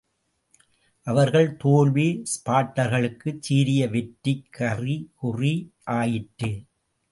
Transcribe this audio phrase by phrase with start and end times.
[1.07, 5.55] அவர்கள் தோல்வி ஸ்பார்ட்டர்களுக்குச் சீரிய வெற்றிக் கறி குறி
[5.91, 6.51] ஆயிற்று.